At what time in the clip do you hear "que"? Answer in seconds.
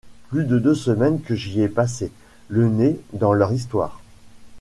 1.21-1.35